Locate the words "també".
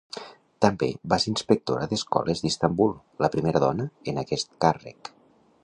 0.65-0.87